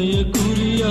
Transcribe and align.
ಎನ್ನಯ 0.00 0.20
ಕುರಿಯ 0.32 0.82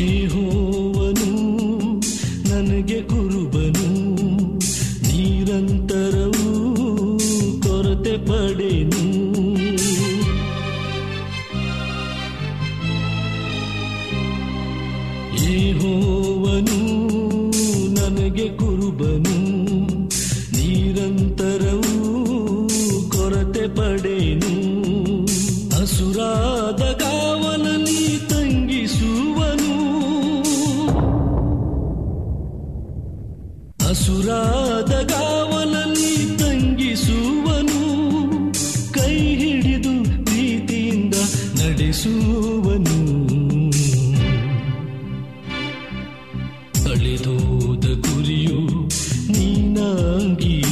ಯೆಹೋವನು 0.00 1.30
ನನಗೆ 2.50 2.98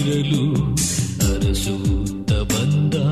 చీరలు 0.07 0.43
అరసూత 1.29 2.33
బందా 2.51 3.07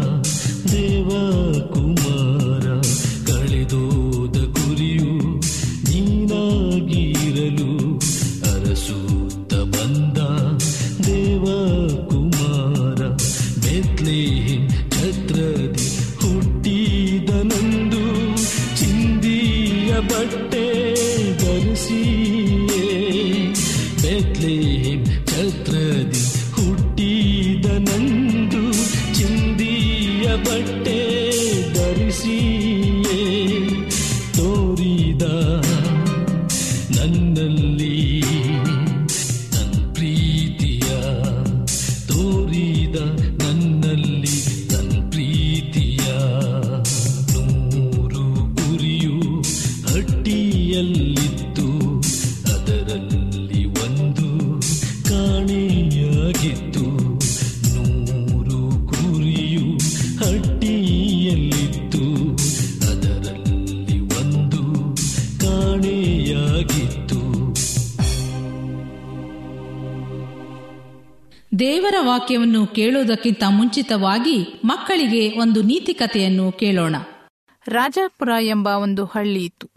ವಾಕ್ಯವನ್ನು 72.24 72.66
ಕೇಳುವುದಕ್ಕಿಂತ 72.66 73.42
ಮುಂಚಿತವಾಗಿ 73.48 74.60
ಮಕ್ಕಳಿಗೆ 74.64 75.40
ಒಂದು 75.40 75.62
ನೀತಿ 75.62 75.94
ಕಥೆಯನ್ನು 75.94 76.52
ಕೇಳೋಣ. 76.52 76.96
ರಾಜಾಪುರ 77.68 78.28
ಎಂಬ 78.40 78.66
ಒಂದು 78.66 79.04
ಹಳ್ಳಿ 79.04 79.44
ಇತ್ತು. 79.44 79.70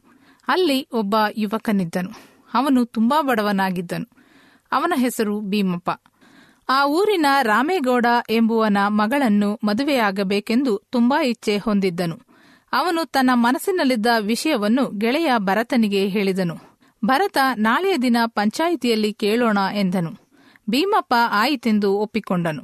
ಅಲ್ಲಿ 0.48 0.88
ಒಬ್ಬ 0.94 1.16
ಯುವಕನಿದ್ದನು. 1.38 2.10
ಅವನು 2.54 2.86
ತುಂಬಾ 2.86 3.22
ಬಡವನಾಗಿದ್ದನು. 3.22 4.10
ಅವನ 4.72 4.94
ಹೆಸರು 4.96 5.42
ಭೀಮಪ್ಪ. 5.42 5.90
ಆ 6.70 6.86
ಊರಿನ 6.86 7.26
ರಾಮೇಗೌಡ 7.42 8.06
ಎಂಬುವನ 8.30 8.78
ಮಗಳನ್ನು 8.88 9.60
ಮದುವೆಯಾಗಬೇಕೆಂದು 9.64 10.82
ತುಂಬಾ 10.92 11.24
ಇಚ್ಛೆ 11.24 11.58
ಹೊಂದಿದ್ದನು. 11.58 12.20
ಅವನು 12.74 13.06
ತನ್ನ 13.06 13.30
ಮನಸ್ಸಿನಲ್ಲಿದ್ದ 13.34 14.08
ವಿಷಯವನ್ನು 14.20 14.98
ಗೆಳೆಯ 14.98 15.32
ಭರತನಿಗೆ 15.38 16.08
ಹೇಳಿದನು. 16.08 16.58
ಭರತ 17.06 17.38
ನಾಳೆಯ 17.58 17.98
ದಿನ 17.98 18.18
ಪಂಚಾಯಿತಿಯಲ್ಲಿ 18.26 19.14
ಕೇಳೋಣ 19.14 19.58
ಎಂದನು. 19.74 20.27
ಭೀಮಪ್ಪ 20.70 21.14
ಆಯಿತೆಂದು 21.32 21.98
ಒಪ್ಪಿಕೊಂಡನು. 21.98 22.64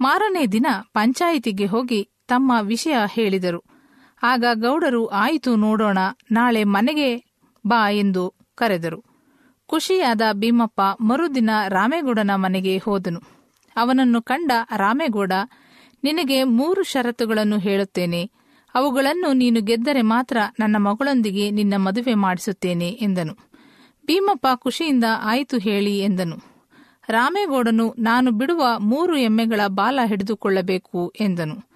ಮಾರನೇ 0.00 0.46
ದಿನ 0.46 0.66
ಪಂಚಾಯಿತಿಗೆ 0.92 1.66
ಹೋಗಿ 1.66 2.08
ತಮ್ಮ 2.28 2.52
ವಿಷಯ 2.62 2.94
ಹೇಳಿದರು. 3.06 3.64
ಆಗ 4.22 4.44
ಗೌಡರು, 4.54 5.06
ಆಯಿತು 5.06 5.56
ನೋಡೋಣ, 5.56 5.98
ನಾಳೆ 6.32 6.64
ಮನೆಗೆ 6.64 7.24
ಬಾ 7.66 7.90
ಎಂದು 7.90 8.34
ಕರೆದರು. 8.54 9.04
ಖುಷಿಯಾದ 9.66 10.20
ಭೀಮಪ್ಪ 10.32 10.80
ಮರುದಿನ 11.00 11.50
ರಾಮೇಗೌಡನ 11.68 12.30
ಮನೆಗೆ 12.34 12.78
ಹೋದನು. 12.78 13.20
ಅವನನ್ನು 13.76 14.22
ಕಂಡ 14.22 14.52
ರಾಮೇಗೌಡ, 14.76 15.32
ನಿನಗೆ 16.04 16.44
ಮೂರು 16.44 16.82
ಷರತ್ತುಗಳನ್ನು 16.82 17.58
ಹೇಳುತ್ತೇನೆ. 17.58 18.30
ಅವುಗಳನ್ನು 18.74 19.32
ನೀನು 19.32 19.60
ಗೆದ್ದರೆ 19.60 20.02
ಮಾತ್ರ 20.02 20.36
ನನ್ನ 20.58 20.76
ಮಗಳೊಂದಿಗೆ 20.76 21.50
ನಿನ್ನ 21.50 21.74
ಮದುವೆ 21.76 22.14
ಮಾಡಿಸುತ್ತೇನೆ 22.14 22.88
ಎಂದನು. 22.88 23.34
ಭೀಮಪ್ಪ 24.06 24.46
ಖುಷಿಯಿಂದ, 24.54 25.04
ಆಯಿತು 25.22 25.58
ಹೇಳಿ 25.58 25.98
ಎಂದನು. 25.98 26.49
ರಾಮೇಗೌಡನು, 27.10 27.94
ನಾನು 27.98 28.30
ಬಿಡುವ 28.30 28.66
ಮೂರು 28.78 29.16
ಎಮ್ಮೆಗಳ 29.16 29.60
ಬಾಲ 29.66 30.00
ಹಿಡಿದುಕೊಳ್ಳಬೇಕು 30.04 31.12
ಎಂದನು. 31.20 31.70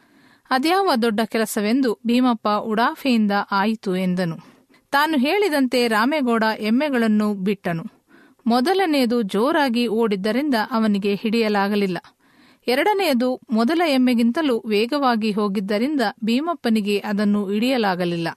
ಅದ್ಯಾವ 0.50 0.92
ದೊಡ್ಡ 1.02 1.20
ಕೆಲಸವೆಂದು 1.24 1.98
ಭೀಮಪ್ಪ 2.06 2.48
ಉಡಾಫೆಯಿಂದ 2.48 3.32
ಆಯಿತು 3.50 3.96
ಎಂದನು. 3.96 4.36
ತಾನು 4.90 5.18
ಹೇಳಿದಂತೆ 5.18 5.88
ರಾಮೇಗೌಡ 5.88 6.44
ಎಮ್ಮೆಗಳನ್ನು 6.58 7.34
ಬಿಟ್ಟನು. 7.34 7.84
ಮೊದಲನೆಯದು 8.46 9.22
ಜೋರಾಗಿ 9.22 9.86
ಓಡಿದ್ದರಿಂದ 9.86 10.54
ಅವನಿಗೆ 10.70 11.14
ಹಿಡಿಯಲಾಗಲಿಲ್ಲ. 11.14 11.98
ಎರಡನೆಯದು, 12.66 13.40
ಮೊದಲ 13.50 13.82
ಎಮ್ಮೆಗಿಂತಲೂ 13.86 14.62
ವೇಗವಾಗಿ 14.66 15.32
ಹೋಗಿದ್ದರಿಂದ 15.32 16.00
ಭೀಮಪ್ಪನಿಗೆ 16.24 16.98
ಅದನ್ನು 16.98 17.50
ಹಿಡಿಯಲಾಗಲಿಲ್ಲ. 17.50 18.28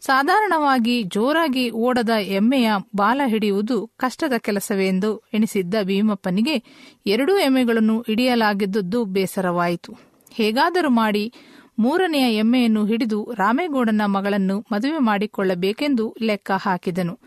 ಸಾಧಾರಣವಾಗಿ 0.00 1.02
ಜೋರಾಗಿ 1.02 1.70
ಓಡದ 1.70 2.10
ಎಮ್ಮೆಯ 2.10 2.70
ಬಾಲ 2.96 3.20
ಹಿಡಿಯುವುದು 3.26 3.90
ಕಷ್ಟದ 3.96 4.32
ಕೆಲಸವೆಂದು 4.38 5.22
ಎಣಿಸಿದ್ದ 5.34 5.74
ಭೀಮಪ್ಪನಿಗೆ 5.82 6.62
ಎರಡೂ 7.06 7.38
ಎಮ್ಮೆಗಳನ್ನು 7.38 8.00
ಹಿಡಿಯಲಾಗಿದ್ದುದು 8.00 9.04
ಬೇಸರವಾಯಿತು. 9.04 9.96
ಹೇಗಾದರೂ 10.30 10.90
ಮಾಡಿ 10.90 11.32
ಮೂರನೆಯ 11.78 12.36
ಎಮ್ಮೆಯನ್ನು 12.36 12.84
ಹಿಡಿದು 12.86 13.32
ರಾಮೇಗೌಡನ 13.36 14.02
ಮಗಳನ್ನು 14.06 14.64
ಮದುವೆ 14.72 14.98
ಮಾಡಿಕೊಳ್ಳಬೇಕೆಂದು 14.98 16.16
ಲೆಕ್ಕ 16.22 16.50
ಹಾಕಿದನು. 16.50 17.18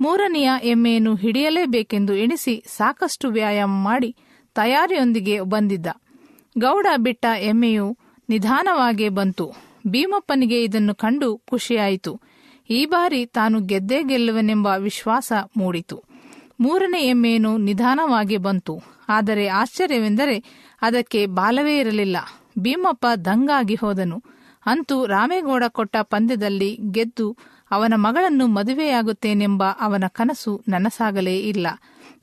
ಮೂರನೆಯ 0.00 0.50
ಎಮ್ಮೆಯನ್ನು 0.62 1.14
ಹಿಡಿಯಲೇಬೇಕೆಂದು 1.14 2.14
ಎಣಿಸಿ 2.14 2.64
ಸಾಕಷ್ಟು 2.66 3.28
ವ್ಯಾಯಾಮ 3.28 3.70
ಮಾಡಿ 3.70 4.16
ತಯಾರಿಯೊಂದಿಗೆ 4.54 5.40
ಬಂದಿದ್ದ. 5.40 5.86
ಗೌಡ 6.58 6.86
ಬಿಟ್ಟ 6.96 7.26
ಎಮ್ಮೆಯು 7.40 7.96
ನಿಧಾನವಾಗೇ 8.28 9.08
ಬಂತು. 9.08 9.69
ಭೀಮಪ್ಪನಿಗೆ 9.86 10.62
ಇದನ್ನು 10.62 10.94
ಕಂಡು 10.94 11.36
ಖುಷಿಯಾಯಿತು. 11.36 12.20
ಈ 12.70 12.86
ಬಾರಿ 12.86 13.26
ತಾನು 13.26 13.60
ಗೆದ್ದೇ 13.60 14.02
ಗೆಲ್ಲುವನೆಂಬ 14.02 14.68
ವಿಶ್ವಾಸ 14.78 15.32
ಮೂಡಿತು. 15.56 16.02
ಮೂರನೇ 16.60 17.00
ಎಮ್ಮೆಯನ್ನು 17.00 17.56
ನಿಧಾನವಾಗಿ 17.56 18.36
ಬಂತು. 18.36 18.82
ಆದರೆ 19.08 19.48
ಆಶ್ಚರ್ಯವೆಂದರೆ 19.48 20.44
ಅದಕ್ಕೆ 20.82 21.26
ಬಾಲವೇ 21.26 21.78
ಇರಲಿಲ್ಲ. 21.78 22.16
ಭೀಮಪ್ಪ 22.58 23.06
ದಂಗಾಗಿ 23.24 23.74
ಹೋದನು. 23.74 24.22
ಅಂತೂ 24.66 25.06
ರಾಮೇಗೌಡ 25.06 25.64
ಕೊಟ್ಟ 25.68 25.96
ಪಂದ್ಯದಲ್ಲಿ 26.02 26.78
ಗೆದ್ದು 26.90 27.36
ಅವನ 27.70 27.94
ಮಗಳನ್ನು 27.96 28.46
ಮದುವೆಯಾಗುತ್ತೇನೆಂಬ 28.46 29.64
ಅವನ 29.80 30.04
ಕನಸು 30.08 30.62
ನನಸಾಗಲೇ 30.68 31.38
ಇಲ್ಲ. 31.38 31.66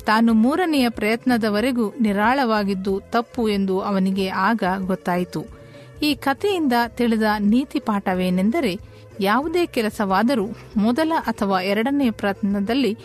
ತಾನು 0.05 0.33
ಮೂರನೆಯ 0.33 0.89
ಪ್ರಯತ್ನದವರೆಗೂ 0.89 1.93
ನಿರಾಳವಾಗಿದ್ದು 2.01 3.01
ತಪ್ಪು 3.09 3.49
ಎಂದು 3.49 3.79
ಅವನಿಗೆ 3.79 4.29
ಆಗ 4.29 4.63
ಗೊತ್ತಾಯಿತು. 4.85 5.56
ಈ 6.03 6.15
ಕಥೆಯಿಂದ 6.15 6.73
ತಿಳಿದ 6.87 7.23
ನೀತಿ 7.39 7.79
ಪಾಠವೇನೆಂದರೆ 7.79 8.79
ಯಾವುದೇ 9.19 9.65
ಕೆಲಸವಾದರೂ 9.65 10.47
ಮೊದಲ 10.77 11.11
ಅಥವಾ 11.19 11.61
ಎರಡನೆಯ 11.61 12.11
ಪ್ರಯತ್ನದಲ್ಲಿ 12.11 12.97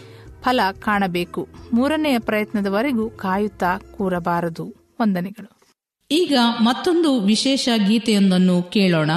ಫಲ 0.42 0.61
ಕಾಣಬೇಕು. 0.80 1.49
ಮೂರನೆಯ 1.72 2.18
ಪ್ರಯತ್ನದವರೆಗೂ 2.18 3.11
ಕಾಯುತ್ತಾ 3.11 3.78
ಕೂರಬಾರದು. 3.78 4.96
ವಂದನೆಗಳು. 5.00 5.62
ಈಗ 6.11 6.38
ಮತ್ತೊಂದು 6.61 7.20
ವಿಶೇಷ 7.20 7.68
ಗೀತೆಯೊಂದನ್ನು 7.88 8.62
ಕೇಳೋಣ. 8.62 9.11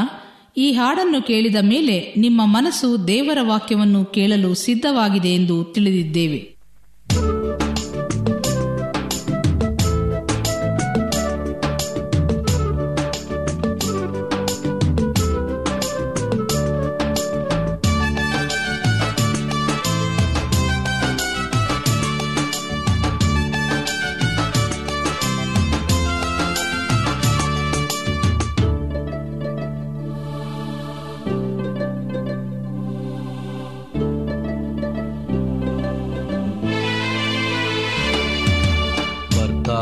ಈ 0.58 0.72
ಹಾಡನ್ನು 0.72 1.22
ಕೇಳಿದ 1.22 1.56
ಮೇಲೆ 1.62 2.14
ನಿಮ್ಮ 2.18 2.42
ಮನಸ್ಸು 2.46 3.08
ದೇವರ 3.08 3.38
ವಾಕ್ಯವನ್ನು 3.42 4.06
ಕೇಳಲು 4.06 4.54
ಸಿದ್ಧವಾಗಿದೆ 4.54 5.30
ಎಂದು 5.30 5.64
ತಿಳಿದಿದ್ದೇವೆ. 5.64 6.55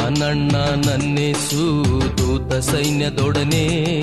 ಬರ್ತಾನಣ್ಣ 0.03 0.55
ನನ್ನೇಸು, 0.89 1.83
ದೂತ 2.17 2.53
ಸೈನ್ಯದೊಡನೆ. 2.53 3.99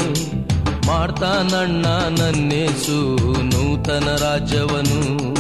ಮಾಡ್ತಾನಣ್ಣ 0.87 1.87
ನನ್ನೇಸು, 2.21 3.17
ನೂತನ 3.43 4.17
ರಾಜ್ಯವನು. 4.21 5.33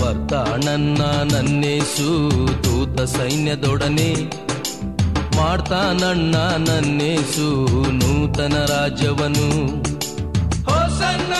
ಬರ್ತಾನಣ್ಣ 0.00 1.02
ನನ್ನೇಸು, 1.34 2.30
ದೂತ 2.64 3.00
ಸೈನ್ಯದೊಡನೆ. 3.00 4.14
ಮಾಡ್ತಾನಣ್ಣ 5.36 6.36
ನನ್ನೇಸು, 6.70 7.66
ನೂತನ 7.92 8.66
ರಾಜ್ಯವನು. 8.68 9.66
ಹೋಸನ್ನ 10.64 11.34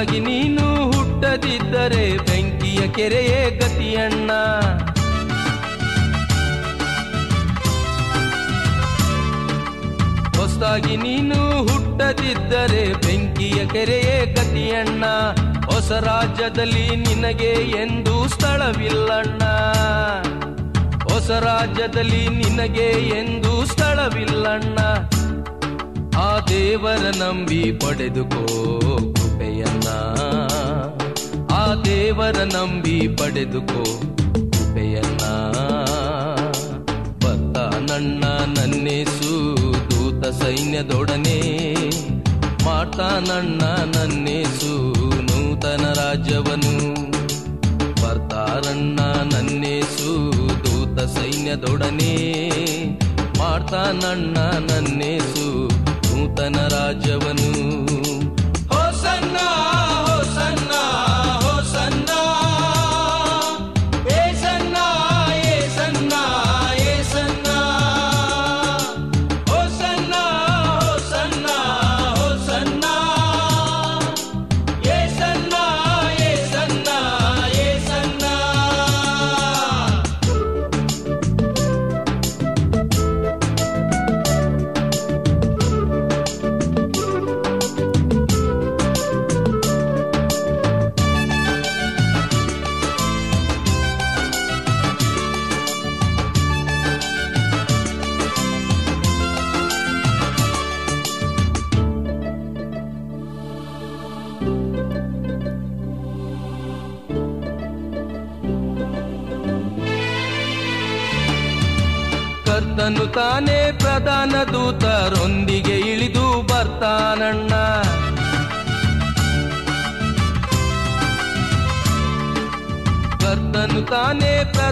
ಹೊಸದಾಗಿ 0.00 0.20
ನೀನು 0.20 0.90
ಹುಟ್ಟದಿದ್ದರೆ 0.90 2.18
ಬೆಂಕಿಯ 2.18 2.88
ಕೆರೆಯೇ 2.88 3.50
ಗತಿಯಣ್ಣ. 3.50 4.30
ಹೊಸದಾಗಿ 10.40 10.96
ನೀನು 10.96 11.62
ಹುಟ್ಟದಿದ್ದರೆ 11.62 12.92
ಬೆಂಕಿಯ 12.92 13.66
ಕೆರೆಯೇ 13.66 14.34
ಗತಿಯಣ್ಣ. 14.34 15.04
ಹೊಸ 15.70 15.92
ರಾಜ್ಯದಲ್ಲಿ 15.92 16.96
ನಿನಗೆ 16.96 17.52
ಎಂದು 17.82 18.28
ಸ್ಥಳವಿಲ್ಲಣ್ಣ. 18.28 19.42
ಹೊಸ 21.14 21.30
ರಾಜ್ಯದಲ್ಲಿ 21.30 22.28
ನಿನಗೆ 22.28 23.08
ಎಂದು 23.08 23.66
ಸ್ಥಳವಿಲ್ಲಣ್ಣ. 23.66 24.78
ಆ 26.18 26.38
ದೇವರ 26.40 27.24
ನಂಬಿ 27.24 27.72
ಪಡೆದುಕೋ 27.72 28.46
ಕೃಪೆಯನ್ನ 29.62 29.88
ಆ 31.54 31.74
ದೇವರ 31.74 32.36
ನಂಬಿ 32.36 33.08
ಪಡೆದುಕೋ 33.08 33.84
ಕೃಪೆಯನ್ನ. 34.34 35.24
ಬತ್ತ 37.16 37.58
ನನ್ನ 37.90 38.24
ನನ್ನೇಸು, 38.58 39.56
ದೂತ 39.90 40.26
ಸೈನ್ಯದೊಡನೆ. 40.26 41.40
ಮಾಡ್ತಾನಣ್ಣ 42.64 43.62
ನನ್ನೇಸು, 43.96 44.94
ನೂತನ 45.22 45.92
ರಾಜ್ಯವನು. 45.92 46.94
ಬರ್ತಾರಣ್ಣ 48.02 49.00
ನನ್ನೇಸು, 49.34 50.32
ದೂತ 50.48 51.00
ಸೈನ್ಯದೊಡನೆ. 51.00 52.40
ಮಾಡ್ತಾನಣ್ಣ 53.38 54.38
ನನ್ನೇಸು, 54.70 55.68
ನೂತನ 55.84 56.56
ರಾಜ್ಯವನು. 56.70 57.90
ಹೋಸನ್ನ 59.40 59.44
ಹೋಸನ್ನ 60.06 60.69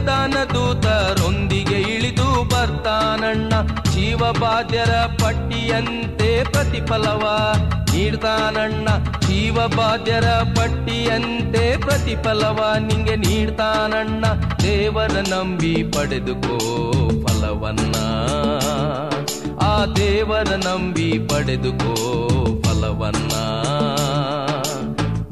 ತಾನೇ 0.06 0.48
ದೂತರೊಂದಿಗೆ 0.54 1.80
ಇಳಿದು 1.80 2.44
ಬರ್ತಾನಣ್ಣ. 2.44 3.52
ಜೀವಬಾಧ್ಯರ 3.90 4.90
ಪಟ್ಟಿಯಂತೆ 4.90 6.44
ಪ್ರತಿಫಲವ 6.44 7.52
ನೀಡ್ತಾನಣ್ಣ. 7.94 8.88
ಜೀವಬಾಧ್ಯರ 9.20 10.24
ಪಟ್ಟಿಯಂತೆ 10.30 11.76
ಪ್ರತಿಫಲವ 11.76 12.72
ನಿಂಗೆ 12.78 13.16
ನೀಡ್ತಾನಣ್ಣ. 13.16 14.24
ದೇವರ 14.62 15.24
ನಂಬಿ 15.28 15.74
ಪಡೆದುಕೋ 15.74 16.58
ಫಲವನ್ನ. 17.26 17.96
ಆ 19.60 19.84
ದೇವರ 19.84 20.56
ನಂಬಿ 20.56 21.18
ಪಡೆದುಕೋ 21.18 21.94
ಫಲವನ್ನ. 22.62 23.32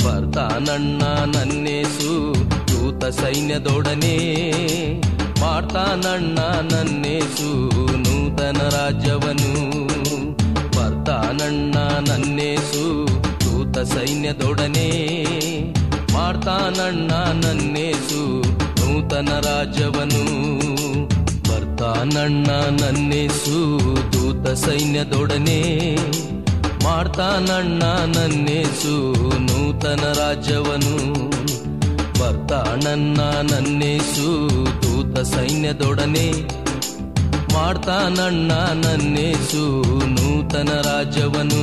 ಬರ್ತಾನಣ್ಣ 0.06 1.02
ನನ್ನೇಸು 1.36 2.32
ದೂತ 2.98 3.08
ಸೈನ್ಯದೊಡನೆ 3.14 4.12
ಮಾಡ್ತಾನಣ್ಣ 5.40 6.38
ನನ್ನೇಸು, 6.70 7.48
ನೂತನ 8.04 8.60
ರಾಜ್ಯವನು 8.74 9.50
ಬರ್ತಾನಣ್ಣ 10.76 11.74
ನನ್ನೇಸು, 12.08 12.84
ದೂತ 13.44 13.76
ಸೈನ್ಯದೊಡನೆ 13.92 14.88
ಮಾಡ್ತಾನಣ್ಣ 16.14 17.10
ನನ್ನೇಸು, 17.42 18.22
ನೂತನ 18.80 19.28
ರಾಜ್ಯವನು 19.48 20.24
ಬರ್ತಾನಣ್ಣ 21.50 22.48
ನನ್ನೇಸು, 22.80 23.58
ದೂತ 24.14 24.46
ಸೈನ್ಯದೊಡನೆ 24.64 25.60
ಮಾಡ್ತಾನಣ್ಣ 26.86 27.82
ನನ್ನೇಸು, 28.16 28.96
ನೂತನ 29.48 30.04
ರಾಜ್ಯವನು 30.22 30.96
ಬರ್ತಾನಣ್ಣ 32.86 33.20
ನನ್ನೇಸು 33.42 34.26
ದೂತ 34.82 35.18
ಸೈನ್ಯದೊಡನೆ 35.26 36.26
ಮಾಡ್ತಾನಣ್ಣ 37.54 38.52
ನನ್ನೇಸು 38.82 39.62
ನೂತನ 40.06 40.70
ರಾಜ್ಯವನು. 40.80 41.62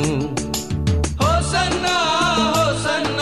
ಹೋಸನ್ನ 1.22 1.88
ಹೋಸನ್ನ 2.48 3.22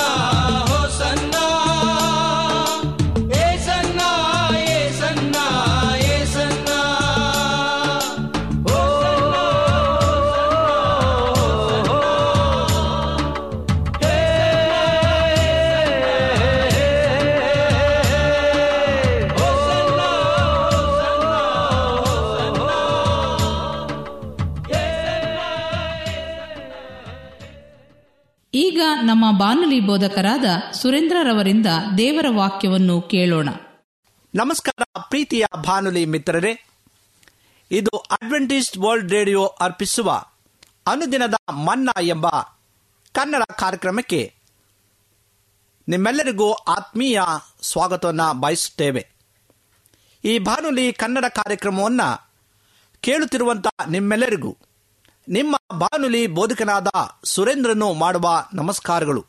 ಬಾನುಲಿ 29.37 29.79
ಬೋಧಕರಾದ 29.79 30.45
ಸುರೇಂದ್ರರವರಿಂದ 30.71 31.65
ದೇವರ 31.97 32.25
ವಾಕ್ಯವನ್ನು 32.29 33.01
ಕೇಳೋಣ. 33.01 33.49
ನಮಸ್ಕಾರ 34.35 35.01
ಪ್ರೀತಿಯ 35.09 35.45
ಬಾನುಲಿ 35.65 36.05
ಮಿತ್ರರೇ, 36.05 36.65
ಇದು 37.71 37.97
ಅಡ್ವೆಂಟಿಸ್ಟ್ 37.97 38.77
ವರ್ಲ್ಡ್ 38.77 39.11
ರೇಡಿಯೋ 39.11 39.45
ಅರ್ಪಿಸುವ 39.45 40.23
ಅನುದಿನದ 40.87 41.33
ಮನ್ನಾ 41.49 42.01
ಎಂಬ 42.01 42.29
ಕನ್ನಡ 43.11 43.43
ಕಾರ್ಯಕ್ರಮಕ್ಕೆ 43.43 44.33
ನಿಮ್ಮೆಲ್ಲರಿಗೂ 45.87 46.53
ಆತ್ಮೀಯ 46.53 47.21
ಸ್ವಾಗತವನ್ನು 47.61 48.33
ಬಯಸುತ್ತೇವೆ. 48.33 49.07
ಈ 50.23 50.39
ಬಾನುಲಿ 50.39 50.93
ಕನ್ನಡ 50.93 51.25
ಕಾರ್ಯಕ್ರಮವನ್ನು 51.25 52.31
ಕೇಳುತ್ತಿರುವಂಥ 53.01 53.67
ನಿಮ್ಮೆಲ್ಲರಿಗೂ 53.89 54.57
ನಿಮ್ಮ 55.31 55.61
ಬಾನುಲಿ 55.77 56.27
ಬೋಧಕನಾದ 56.27 56.87
ಸುರೇಂದ್ರನು 57.23 57.93
ಮಾಡುವ 57.93 58.47
ನಮಸ್ಕಾರಗಳು. 58.53 59.25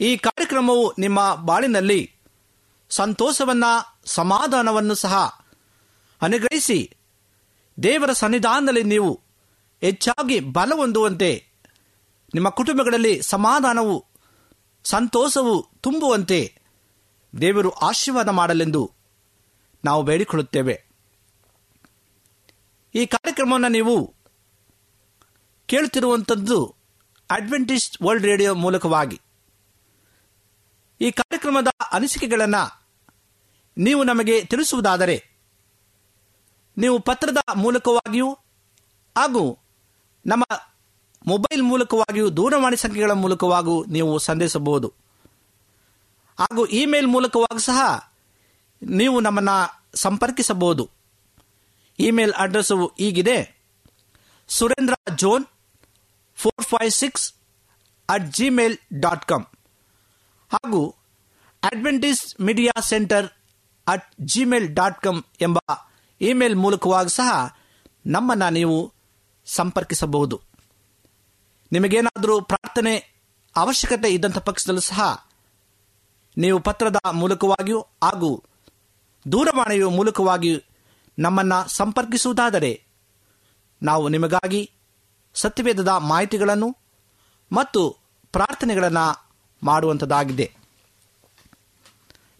ಈ 0.00 0.16
ಕಾರ್ಯಕ್ರಮವು 0.16 0.94
ನಿಮ್ಮ 0.98 1.34
ಬಾಳಿನಲ್ಲಿ 1.34 2.14
ಸಂತೋಷವನ್ನ, 2.90 3.64
ಸಮಾಧಾನವನ್ನು 4.04 4.94
ಸಹ 4.94 5.44
ಅನುಗ್ರಹಿಸಿ, 6.22 6.96
ದೇವರ 7.82 8.12
ಸನ್ನಿಧಾನದಲ್ಲಿ 8.12 8.82
ನೀವು 8.82 9.20
ಹೆಚ್ಚಾಗಿ 9.80 10.40
ಬಲ 10.40 10.72
ಹೊಂದುವಂತೆ, 10.76 11.46
ನಿಮ್ಮ 12.34 12.48
ಕುಟುಂಬಗಳಲ್ಲಿ 12.48 13.22
ಸಮಾಧಾನವು, 13.22 14.06
ಸಂತೋಷವು 14.84 15.70
ತುಂಬುವಂತೆ 15.80 16.60
ದೇವರು 17.40 17.70
ಆಶೀರ್ವಾದ 17.70 18.28
ಮಾಡಲೆಂದು 18.28 18.90
ನಾವು 19.84 20.02
ಬೇಡಿಕೊಳ್ಳುತ್ತೇವೆ. 20.02 20.84
ಈ 22.94 23.06
ಕಾರ್ಯಕ್ರಮವನ್ನು 23.06 23.68
ನೀವು 23.68 24.17
ಕೇಳುತ್ತಿರುವಂಥದ್ದು 25.68 26.74
ಅಡ್ವೆಂಟಿಸ್ಟ್ 27.30 28.02
ವರ್ಲ್ಡ್ 28.02 28.26
ರೇಡಿಯೋ 28.26 28.54
ಮೂಲಕವಾಗಿ. 28.54 29.20
ಈ 31.00 31.10
ಕಾರ್ಯಕ್ರಮದ 31.10 31.68
ಅನಿಸಿಕೆಗಳನ್ನು 31.92 32.62
ನೀವು 33.78 34.04
ನಮಗೆ 34.04 34.44
ತಿಳಿಸುವುದಾದರೆ, 34.44 35.16
ನೀವು 36.78 36.98
ಪತ್ರದ 36.98 37.36
ಮೂಲಕವಾಗಿಯೂ 37.56 38.32
ಹಾಗೂ 39.16 39.58
ನಮ್ಮ 40.26 40.44
ಮೊಬೈಲ್ 41.26 41.62
ಮೂಲಕವಾಗಿಯೂ 41.62 42.30
ದೂರವಾಣಿ 42.30 42.76
ಸಂಖ್ಯೆಗಳ 42.76 43.10
ಮೂಲಕವಾಗಿಯೂ 43.10 43.84
ನೀವು 43.84 44.18
ಸಂದೇಶಬಹುದು 44.18 44.92
ಹಾಗೂ 46.38 46.66
ಇಮೇಲ್ 46.66 47.06
ಮೂಲಕವಾಗಿ 47.06 47.64
ಸಹ 47.64 48.10
ನೀವು 48.82 49.20
ನಮ್ಮನ್ನು 49.20 49.56
ಸಂಪರ್ಕಿಸಬಹುದು. 49.94 50.90
Email 51.98 52.32
address 52.32 52.92
ಈಗಿದೆ 53.00 53.58
Surendra 54.48 54.94
John 55.16 55.44
four 56.38 56.92
at 58.10 58.32
Gmail 58.32 58.78
dot 59.00 59.24
com 59.24 59.44
ಹಾಗೂ 60.52 60.88
Adventist 61.62 62.40
media 62.40 62.80
centre 62.80 63.26
at 63.88 64.14
Gmail 64.20 64.74
dot 64.74 65.02
com 65.02 65.22
ಎಂಬ 65.40 65.58
ಇಮೇಲ್ 66.20 66.56
ಮೂಲಕವಾಗಿ 66.56 67.08
ಸಹ 67.08 67.56
ನಮ್ಮನ್ನು 68.06 68.50
ನೀವು 68.50 68.92
ಸಂಪರ್ಕಿಸಬಹುದು. 69.46 70.40
ನಿಮಗೇನಾದರೂ 71.72 72.40
ಪ್ರಾರ್ಥನೆ 72.40 72.96
ಅವಶ್ಯಕತೆ 73.56 74.08
ಇದ್ದಂಥ 74.08 74.38
ಪಕ್ಷದಲ್ಲೂ 74.38 74.80
ಸಹ 74.80 75.28
ನೀವು 76.36 76.60
ಪತ್ರದ 76.60 76.96
ಮೂಲಕವಾಗಿಯೂ 77.12 77.80
ಹಾಗೂ 77.80 78.44
ದೂರವಾಣಿಯ 79.32 79.84
ಮೂಲಕವಾಗಿಯೂ 79.84 80.58
ನಮ್ಮನ್ನು 81.18 81.68
ಸಂಪರ್ಕಿಸುವುದಾದರೆ 81.68 82.84
ನಾವು 83.82 84.08
ನಿಮಗಾಗಿ 84.08 84.72
ಸತ್ಯವೇದದ 85.34 85.88
ಮಾಹಿತಿಗಳನ್ನು 85.88 86.76
ಮತ್ತು 87.52 87.96
ಪ್ರಾರ್ಥನೆಗಳನ್ನು 88.32 89.28
ಮಾಡುವಂಥದ್ದಾಗಿದೆ. 89.62 90.56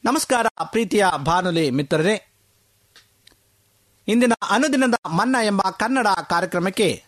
ನಮಸ್ಕಾರ 0.04 0.46
ಪ್ರೀತಿಯ 0.64 1.06
ಬಾನುಲಿ 1.16 1.70
ಮಿತ್ರರೇ. 1.70 2.24
ಇಂದಿನ 4.08 4.32
ಅನುದಿನದ 4.50 4.94
ಮನ್ನ 5.08 5.36
ಎಂಬ 5.42 5.62
ಕನ್ನಡ 5.62 6.06
ಕಾರ್ಯಕ್ರಮಕ್ಕೆ 6.28 7.04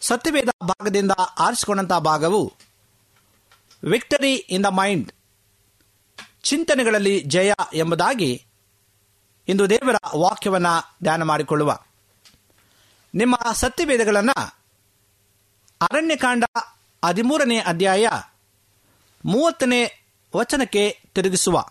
ಸತ್ಯವೇದ 0.00 0.48
ಭಾಗದಿಂದ 0.64 1.10
ಆರಿಸಿಕೊಂಡಂತಹ 1.38 1.98
ಭಾಗವು 1.98 2.52
ವಿಕ್ಟರಿ 3.84 4.34
ಇನ್ 4.34 4.64
ದ 4.64 4.66
ಮೈಂಡ್ 4.66 5.12
ಚಿಂತನೆಗಳಲ್ಲಿ 6.42 7.20
ಜಯ 7.20 7.52
ಎಂಬುದಾಗಿ 7.74 8.46
ಇಂದು 9.48 9.70
ದೇವರ 9.70 9.96
ವಾಕ್ಯವನ್ನು 10.16 10.96
ಧ್ಯಾನ 11.02 11.22
ಮಾಡಿಕೊಳ್ಳುವ. 11.22 11.78
ನಿಮ್ಮ 13.14 13.36
ಸತ್ಯವೇದಗಳನ್ನು 13.52 14.63
ಅರಣ್ಯಕಾಂಡ 15.84 16.44
ಹದಿಮೂರನೇ 17.04 17.58
ಅಧ್ಯಾಯ 17.58 18.08
ಮೂವತ್ತನೇ 19.24 20.06
ವಚನಕ್ಕೆ 20.36 21.00
ತಿರುಗಿಸುವ. 21.14 21.64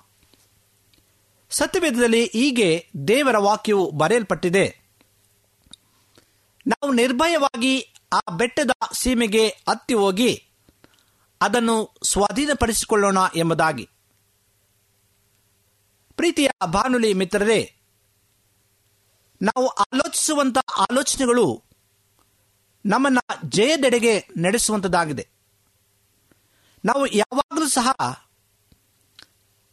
ಸತ್ಯವೇದದಲ್ಲಿ 1.50 2.26
ಹೀಗೆ 2.26 2.90
ದೇವರ 3.08 3.38
ವಾಕ್ಯವು 3.38 3.92
ಬರೆಯಲ್ಪಟ್ಟಿದೆ. 3.92 4.80
ನಾವು 6.68 6.94
ನಿರ್ಭಯವಾಗಿ 6.94 7.94
ಆ 8.14 8.36
ಬೆಟ್ಟದ 8.36 8.70
ಸೀಮೆಗೆ 8.94 9.48
ಹತ್ತಿ 9.48 9.94
ಹೋಗಿ 9.94 10.48
ಅದನ್ನು 11.42 11.96
ಸ್ವಾಧೀನಪಡಿಸಿಕೊಳ್ಳೋಣ 12.04 13.18
ಎಂಬುದಾಗಿ. 13.36 13.90
ಪ್ರೀತಿಯ 16.16 16.50
ಬಾನುಲಿ 16.66 17.14
ಮಿತ್ರರೇ, 17.14 17.76
ನಾವು 19.42 19.68
ಆಲೋಚಿಸುವಂತ 19.68 20.58
ಆಲೋಚನೆಗಳು 20.58 21.64
ನಮ್ಮನ್ನ 22.86 23.20
ಜಯದೆಡೆಗೆ 23.46 24.28
ನಡೆಸುವಂಥದ್ದಾಗಿದೆ 24.38 25.28
ನಾವು 26.86 27.06
ಯಾವಾಗಲೂ 27.06 27.68
ಸಹ 27.68 27.88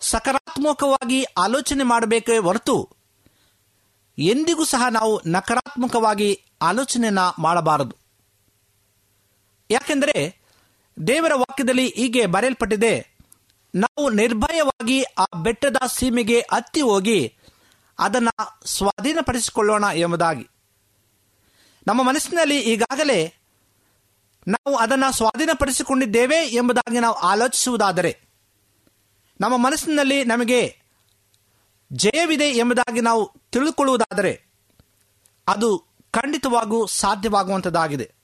ಸಕಾರಾತ್ಮಕವಾಗಿ 0.01 1.25
ಆಲೋಚನೆ 1.25 1.83
ಮಾಡಬೇಕೇ 1.83 2.39
ಹೊರತು 2.39 2.89
ಎಂದಿಗೂ 4.19 4.65
ಸಹ 4.65 4.89
ನಾವು 4.91 5.21
ನಕಾರಾತ್ಮಕವಾಗಿ 5.27 6.45
ಆಲೋಚನೆಯನ್ನ 6.63 7.19
ಮಾಡಬಾರದು. 7.39 7.97
ಯಾಕೆಂದರೆ 9.71 10.43
ದೇವರ 11.07 11.35
ವಾಕ್ಯದಲ್ಲಿ 11.35 11.89
ಹೀಗೆ 11.89 12.27
ಬರೆಯಲ್ಪಟ್ಟಿದೆ, 12.27 13.17
ನಾವು 13.75 14.11
ನಿರ್ಭಯವಾಗಿ 14.11 15.03
ಆ 15.03 15.27
ಬೆಟ್ಟದ 15.43 15.77
ಸೀಮೆಗೆ 15.87 16.41
ಹತ್ತಿ 16.41 16.81
ಹೋಗಿ 16.81 17.39
ಅದನ್ನು 17.99 18.35
ಸ್ವಾಧೀನಪಡಿಸಿಕೊಳ್ಳೋಣ 18.67 19.85
ಎಂಬುದಾಗಿ. 19.95 20.49
ನಮ್ಮ 21.91 22.03
ಮನಸ್ಸಿನಲ್ಲಿ 22.03 22.61
ಈಗಾಗಲೇ 22.61 23.35
ನಾವು 24.49 24.77
ಅದನ್ನು 24.77 25.13
ಸ್ವಾಧೀನಪಡಿಸಿಕೊಂಡಿದ್ದೇವೆ 25.13 26.37
ಎಂಬುದಾಗಿ 26.37 27.01
ನಾವು 27.01 27.15
ಆಲೋಚಿಸುವುದಾದರೆ, 27.15 28.21
ನಮ್ಮ 29.41 29.57
ಮನಸ್ಸಿನಲ್ಲಿ 29.57 30.25
ನಮಗೆ 30.25 30.81
ಜಯವಿದೆ 31.93 32.45
ಎಂಬುದಾಗಿ 32.45 33.01
ನಾವು 33.01 33.33
ತಿಳಿದುಕೊಳ್ಳುವುದಾದರೆ 33.53 34.45
ಅದು 35.49 35.85
ಖಂಡಿತವಾಗೂ 36.11 36.87
ಸಾಧ್ಯವಾಗುವಂಥದ್ದಾಗಿದೆ 36.87 38.15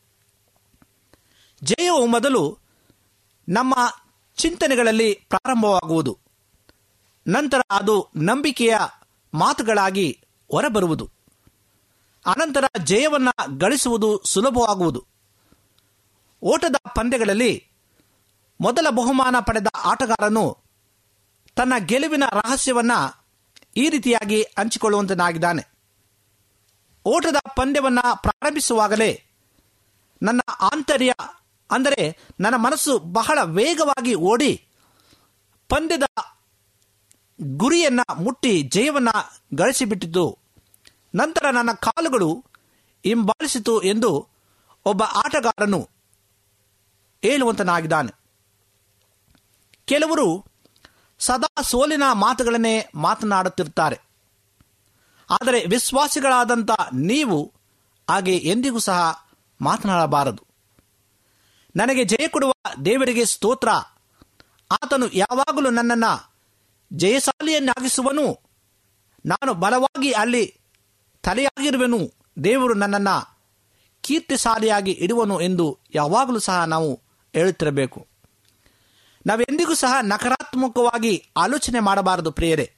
ಜಯವು 1.62 2.06
ಮೊದಲು 2.06 2.58
ನಮ್ಮ 3.48 3.74
ಚಿಂತನೆಗಳಲ್ಲಿ 4.36 5.14
ಪ್ರಾರಂಭವಾಗುವುದು, 5.14 6.18
ನಂತರ 7.26 7.60
ಅದು 7.70 8.10
ನಂಬಿಕೆಯ 8.16 8.76
ಮಾತುಗಳಾಗಿ 9.34 10.24
ಹೊರಬರುವುದು. 10.50 11.15
ಅನಂತರ 12.26 12.64
ಜಯವನ್ನ 12.84 13.28
ಗಳಿಸುವುದು 13.58 14.22
ಸುಲಭವಾಗುವುದು. 14.24 15.06
ಓಟದ 16.42 16.76
ಪಂದ್ಯಗಳಲ್ಲಿ 16.94 17.52
ಮೊದಲ 18.60 18.86
ಬಹುಮಾನ 18.90 19.36
ಪಡೆದ 19.40 19.66
ಆಟಗಾರನು 19.84 20.58
ತನ್ನ 21.56 21.72
ಗೆಲುವಿನ 21.78 22.24
ರಹಸ್ಯವನ್ನ 22.32 22.92
ಈ 23.76 23.88
ರೀತಿಯಾಗಿ 23.88 24.42
ಹಂಚಿಕೊಳ್ಳುವಂತನಾಗಿದ್ದಾನೆ. 24.42 25.62
ಓಟದ 27.04 27.36
ಪಂದ್ಯವನ್ನು 27.56 28.22
ಪ್ರಾರಂಭಿಸುವಾಗಲೇ 28.22 29.10
ನನ್ನ 30.22 30.40
ಆಂತರ್ಯ 30.60 31.12
ಅಂದರೆ 31.70 32.18
ನನ್ನ 32.40 32.56
ಮನಸ್ಸು 32.56 32.98
ಬಹಳ 32.98 33.38
ವೇಗವಾಗಿ 33.42 34.14
ಓಡಿ 34.14 34.52
ಪಂದ್ಯದ 35.68 36.06
ಗುರಿಯನ್ನ 37.42 38.00
ಮುಟ್ಟಿ 38.20 38.62
ಜಯವನ್ನ 38.62 39.08
ಗಳಿಸಿಬಿಟ್ಟಿತು. 39.54 40.45
ನಂತರ 41.16 41.50
ನನ್ನ 41.50 41.72
ಕಾಲುಗಳು 41.72 42.44
ಹಿಂಬಾಲಿಸಿತು 43.04 43.82
ಎಂದು 43.82 44.28
ಒಬ್ಬ 44.84 45.02
ಆಟಗಾರನು 45.02 45.88
ಹೇಳುವಂತನಾಗಿದ್ದಾನೆ. 47.22 48.12
ಕೆಲವರು 49.84 50.44
ಸದಾ 51.18 51.62
ಸೋಲಿನ 51.62 52.02
ಮಾತುಗಳನ್ನೇ 52.12 52.90
ಮಾತನಾಡುತ್ತಿರುತ್ತಾರೆ. 52.94 54.00
ಆದರೆ 55.30 55.64
ವಿಶ್ವಾಸಿಗಳಾದಂಥ 55.64 56.70
ನೀವು 56.92 57.52
ಹಾಗೆ 58.10 58.36
ಎಂದಿಗೂ 58.36 58.78
ಸಹ 58.78 59.28
ಮಾತನಾಡಬಾರದು. 59.60 60.46
ನನಗೆ 61.76 62.04
ಜಯ 62.04 62.28
ಕೊಡುವ 62.28 62.52
ದೇವರಿಗೆ 62.84 63.24
ಸ್ತೋತ್ರ. 63.24 63.68
ಆತನು 64.70 65.08
ಯಾವಾಗಲೂ 65.12 65.70
ನನ್ನನ್ನು 65.70 66.34
ಜಯಶಾಲಿಯನ್ನಾಗಿಸುವನು. 66.92 68.40
ನಾನು 69.26 69.54
ಬಲವಾಗಿ 69.54 70.12
ಅಲ್ಲಿ 70.12 70.60
ತಲೆಯಾಗಿರುವೆನು. 71.26 72.14
ದೇವರು 72.44 72.74
ನನ್ನನ್ನು 72.74 73.38
ಕೀರ್ತಿಶಾಲಿಯಾಗಿ 74.00 74.90
ಇಡುವನು 74.90 75.40
ಎಂದು 75.40 75.78
ಯಾವಾಗಲೂ 75.94 76.38
ಸಹ 76.38 76.64
ನಾವು 76.64 77.00
ಹೇಳುತ್ತಿರಬೇಕು. 77.32 78.06
ನಾವೆಂದಿಗೂ 79.26 79.74
ಸಹ 79.74 79.94
ನಕಾರಾತ್ಮಕವಾಗಿ 80.02 81.30
ಆಲೋಚನೆ 81.36 81.80
ಮಾಡಬಾರದು 81.80 82.30
ಪ್ರಿಯರೇ. 82.32 82.72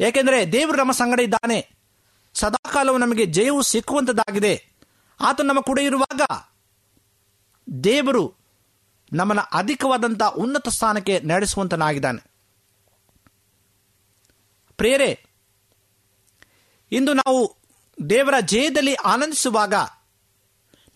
ಏಕೆಂದರೆ 0.00 0.52
ದೇವರು 0.52 0.78
ನಮ್ಮ 0.78 0.92
ಸಂಗಡ 0.92 1.20
ಇದ್ದಾನೆ. 1.20 1.70
ಸದಾಕಾಲವು 2.34 2.98
ನಮಗೆ 2.98 3.26
ಜಯವು 3.26 3.62
ಸಿಕ್ಕುವಂಥದ್ದಾಗಿದೆ 3.62 4.66
ಆತ 5.20 5.40
ನಮ್ಮ 5.40 5.60
ಕೂಡ 5.60 5.78
ಇರುವಾಗ 5.78 6.20
ದೇವರು 7.84 8.34
ನಮ್ಮನ್ನು 9.12 9.58
ಅಧಿಕವಾದಂಥ 9.58 10.22
ಉನ್ನತ 10.22 10.68
ಸ್ಥಾನಕ್ಕೆ 10.68 11.20
ನಡೆಸುವಂತನಾಗಿದ್ದಾನೆ. 11.20 12.30
ಪ್ರಿಯರೇ 14.76 15.24
ಇಂದು 16.92 17.14
ನಾವು 17.14 17.56
ದೇವರ 18.10 18.40
ಜಯದಲ್ಲಿ 18.40 18.94
ಆನಂದಿಸುವಾಗ 18.94 19.74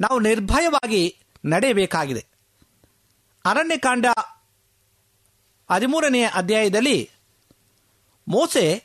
ನಾವು 0.01 0.21
ನಿರ್ಭಯವಾಗಿ 0.21 1.21
ನಡೆಯಬೇಕಾಗಿದೆ. 1.45 2.27
ಅರಣ್ಯಕಾಂಡ 3.45 4.07
ಹದಿಮೂರನೆಯ 5.71 6.29
ಅಧ್ಯಾಯದಲ್ಲಿ 6.35 7.11
ಮೋಸೆ 8.29 8.85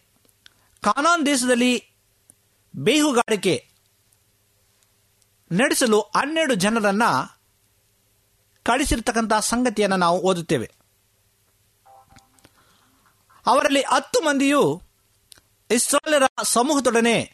ಕಾನಾನ್ 0.82 1.26
ದೇಶದಲ್ಲಿ 1.26 1.90
ಬೇಹುಗಾರಿಕೆ 2.76 3.68
ನಡೆಸಲು 5.52 6.02
ಹನ್ನೆರಡು 6.02 6.56
ಜನರನ್ನ 6.56 7.04
ಕಳಿಸಿರ್ತಕ್ಕಂಥ 8.64 9.34
ಸಂಗತಿಯನ್ನು 9.34 9.98
ನಾವು 9.98 10.20
ಓದುತ್ತೇವೆ. 10.20 10.72
ಅವರಲ್ಲಿ 13.48 13.82
ಹತ್ತು 13.82 14.22
ಮಂದಿಯು 14.22 14.82
ಇಸ್ರಾಲರ 15.72 16.24
ಸಮೂಹದೊಡನೆ 16.44 17.34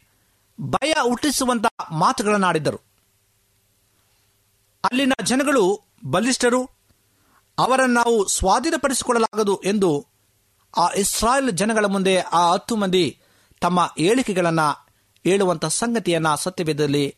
ಭಯ 0.62 0.94
ಹುಟ್ಟಿಸುವಂತ 1.02 1.66
ಮಾತುಗಳನ್ನಾಡಿದ್ದರು. 1.92 2.82
ಅಲ್ಲಿನ 4.84 5.14
ಜನಗಳು 5.24 5.82
ಬಲಿಷ್ಠರು, 6.06 6.70
ಅವರನ್ನು 7.58 7.96
ನಾವು 7.96 8.28
ಸ್ವಾಧೀನಪಡಿಸಿಕೊಳ್ಳಲಾಗದು 8.28 9.62
ಎಂದು 9.66 10.08
ಆ 10.78 10.92
ಇಸ್ರಾಯೇಲ್ 10.92 11.52
ಜನಗಳ 11.52 11.86
ಮುಂದೆ 11.86 12.20
ಆ 12.20 12.54
ಹತ್ತು 12.54 12.76
ಮಂದಿ 12.76 13.20
ತಮ್ಮ 13.62 13.96
ಹೇಳಿಕೆಗಳನ್ನು 13.98 14.88
ಹೇಳುವಂಥ 15.24 15.66
ಸಂಗತಿಯನ್ನು 15.66 16.38
ಸತ್ಯವೇದದಲ್ಲಿ 16.38 17.16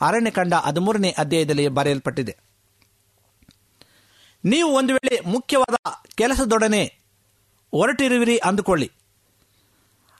ಅರಣ್ಯಕಾಂಡ 0.00 0.54
ಹದಿಮೂರನೇ 0.54 1.14
ಅಧ್ಯಾಯದಲ್ಲಿ 1.18 1.68
ಬರೆಯಲ್ಪಟ್ಟಿದೆ. 1.68 2.36
ನೀವು 4.44 4.70
ಒಂದು 4.70 4.94
ವೇಳೆ 4.94 5.20
ಮುಖ್ಯವಾದ 5.20 5.74
ಕೆಲಸದೊಡನೆ 6.14 6.84
ಹೊರಟಿರುವಿರಿ 7.74 8.38
ಅಂದುಕೊಳ್ಳಿ. 8.38 8.92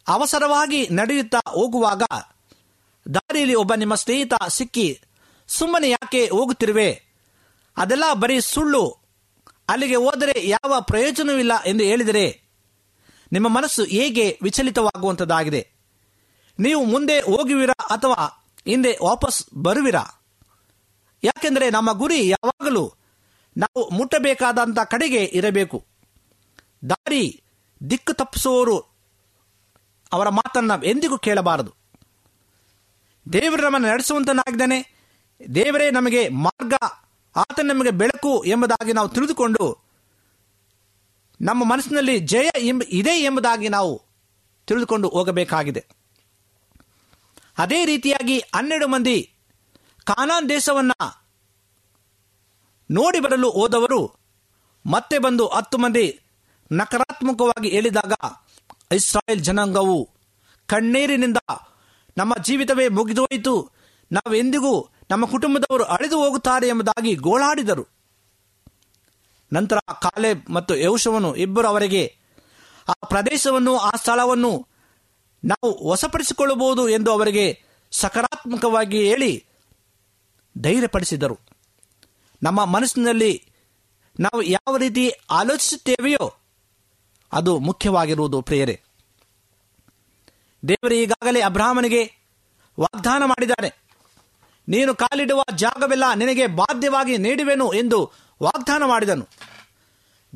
ಅವಸರವಾಗಿ 0.09 0.89
ನಡೆಯುತ್ತಾ 0.89 1.41
ಹೋಗುವಾಗ, 1.49 2.03
ದಾರಿಯಲ್ಲಿ 3.15 3.55
ಒಬ್ಬ 3.55 3.75
ನಿಮ್ಮ 3.75 3.95
ಸ್ನೇಹಿತ 3.95 4.35
ಸಿಕ್ಕಿ, 4.49 5.01
ಸುಮ್ಮನೆ 5.49 5.91
ಯಾಕೆ 5.91 6.29
ಹೋಗುತ್ತಿರುವೆ? 6.29 7.03
ಅದೆಲ್ಲ 7.77 8.05
ಬರೀ 8.15 8.41
ಸುಳ್ಳು. 8.41 8.99
ಅಲ್ಲಿಗೆ 9.69 9.97
ಹೋದರೆ 9.97 10.49
ಯಾವ 10.49 10.81
ಪ್ರಯೋಜನವಿಲ್ಲ 10.81 11.53
ಎಂದು 11.67 11.85
ಹೇಳಿದರೆ, 11.85 12.43
ನಿಮ್ಮ 13.33 13.49
ಮನಸ್ಸು 13.49 13.85
ಹೇಗೆ 13.85 14.39
ವಿಚಲಿತವಾಗುವಂಥದ್ದಾಗಿದೆ? 14.43 15.71
ನೀವು 16.59 16.85
ಮುಂದೆ 16.85 17.21
ಹೋಗುವಿರಾ 17.21 17.87
ಅಥವಾ 17.91 18.45
ಹಿಂದೆ 18.69 18.99
ವಾಪಸ್ 19.03 19.47
ಬರುವಿರಾ? 19.55 20.23
ಯಾಕೆಂದರೆ 21.25 21.71
ನಮ್ಮ 21.71 21.93
ಗುರಿ 21.93 22.29
ಯಾವಾಗಲೂ 22.29 22.93
ನಾವು 23.57 23.89
ಮುಟ್ಟಬೇಕಾದಂಥ 23.91 24.79
ಕಡೆಗೆ 24.79 25.25
ಇರಬೇಕು. 25.25 25.87
ದಾರಿ 26.91 27.43
ದಿಕ್ಕು 27.91 28.13
ತಪ್ಪಿಸುವವರು 28.13 28.96
ಅವರ 30.13 30.29
ಮಾತನ್ನು 30.29 30.85
ಎಂದಿಗೂ 30.85 31.19
ಕೇಳಬಾರದು. 31.19 31.75
ದೇವರು 33.33 33.63
ನಮ್ಮನ್ನು 33.63 33.89
ನಡೆಸುವಂತನಾಗಿದ್ದಾನೆ. 33.89 34.97
ದೇವರೇ 35.55 35.91
ನಮಗೆ 35.91 36.29
ಮಾರ್ಗ 36.29 36.75
ಆತ 37.37 37.61
ನಮಗೆ 37.65 37.91
ಬೆಳಕು 37.91 38.45
ಎಂಬುದಾಗಿ 38.47 38.93
ನಾವು 38.93 39.09
ತಿಳಿದುಕೊಂಡು 39.09 39.79
ನಮ್ಮ 41.41 41.65
ಮನಸ್ಸಿನಲ್ಲಿ 41.65 42.19
ಜಯ 42.19 42.49
ಎಂಬ, 42.59 42.83
ಇದೆ 42.89 43.11
ಎಂಬುದಾಗಿ 43.11 43.69
ನಾವು 43.69 44.03
ತಿಳಿದುಕೊಂಡು 44.67 45.09
ಹೋಗಬೇಕಾಗಿದೆ. 45.09 45.87
ಅದೇ 47.59 47.85
ರೀತಿಯಾಗಿ 47.85 48.39
ಹನ್ನೆರಡು 48.39 48.89
ಮಂದಿ 48.89 49.33
ಕಾನಾನ್ 50.05 50.49
ದೇಶವನ್ನ 50.49 50.93
ನೋಡಿ 52.91 53.21
ಬರಲು 53.21 53.51
ಹೋದವರು 53.51 54.21
ಮತ್ತೆ 54.87 55.19
ಬಂದು 55.19 55.49
ಹತ್ತು 55.49 55.79
ಮಂದಿ 55.79 56.21
ನಕಾರಾತ್ಮಕವಾಗಿ 56.73 57.69
ಹೇಳಿದಾಗ 57.69 58.13
ಇಸ್ರಾಯೇಲ್ 58.95 59.45
ಜನಾಂಗವು 59.45 60.11
ಕಣ್ಣೀರಿನಿಂದ 60.67 61.37
ನಮ್ಮ 62.17 62.37
ಜೀವಿತವೇ 62.43 62.89
ಮುಗಿದೋಯಿತು 62.89 63.71
ನಾವೆಂದಿಗೂ 64.13 64.89
ನಮ್ಮ 65.11 65.27
ಕುಟುಂಬದವರು 65.27 65.85
ಅಳೆದು 65.85 66.17
ಹೋಗುತ್ತಾರೆ 66.19 66.69
ಎಂಬುದಾಗಿ 66.69 67.15
ಗೋಳಾಡಿದರು. 67.15 67.89
ನಂತರ 69.53 69.79
ಕಾಲೇಬ್ 69.79 70.51
ಮತ್ತು 70.51 70.77
ಯೌಶವನು 70.77 71.37
ಇಬ್ಬರು 71.37 71.69
ಅವರಿಗೆ, 71.69 72.17
ಆ 72.89 73.07
ಪ್ರದೇಶವನ್ನು 73.07 73.79
ಆ 73.79 73.91
ಸ್ಥಳವನ್ನು 73.91 74.69
ನಾವು 75.45 75.89
ವಶಪಡಿಸಿಕೊಳ್ಳಬಹುದು 75.89 76.89
ಎಂದು 76.89 77.13
ಅವರಿಗೆ 77.13 77.63
ಸಕಾರಾತ್ಮಕವಾಗಿ 77.91 79.09
ಹೇಳಿ 79.09 79.47
ಧೈರ್ಯಪಡಿಸಿದರು. 80.59 81.41
ನಮ್ಮ 82.43 82.65
ಮನಸ್ಸಿನಲ್ಲಿ 82.65 83.45
ನಾವು 84.21 84.43
ಯಾವ 84.43 84.77
ರೀತಿ 84.77 85.11
ಆಲೋಚಿಸುತ್ತೇವೆಯೋ 85.31 86.35
ಅದು 87.33 87.59
ಮುಖ್ಯವಾಗಿರುವುದು 87.59 88.43
ಪ್ರೇರೆ 88.43 88.83
ದೇವರು 90.69 90.95
ಈಗಾಗಲೇ 90.95 91.41
ಅಬ್ರಾಹ್ಮನಿಗೆ 91.41 92.13
ವಾಗ್ದಾನ 92.81 93.23
ಮಾಡಿದ್ದಾನೆ. 93.25 93.75
ನೀನು 94.69 94.95
ಕಾಲಿಡುವ 94.95 95.43
ಜಾಗವೆಲ್ಲ 95.55 96.05
ನಿನಗೆ 96.15 96.47
ಬಾಧ್ಯವಾಗಿ 96.47 97.19
ನೀಡುವೆನು 97.19 97.73
ಎಂದು 97.73 98.13
ವಾಗ್ದಾನ 98.43 98.83
ಮಾಡಿದನು. 98.85 99.29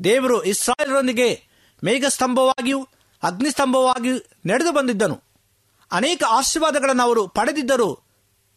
ದೇವರು 0.03 0.43
ಇಸ್ರಾಯೇಲರೊಂದಿಗೆ 0.43 1.43
ಮೇಘಸ್ತಂಭವಾಗಿಯೂ 1.83 2.87
ಅಗ್ನಿಸ್ತಂಭವಾಗಿಯೂ 3.23 4.17
ನಡೆದು 4.45 4.71
ಬಂದಿದ್ದನು. 4.71 5.23
ಅನೇಕ 5.91 6.23
ಆಶೀರ್ವಾದಗಳನ್ನು 6.29 7.03
ಅವರು 7.03 7.27
ಪಡೆದಿದ್ದರು 7.27 8.03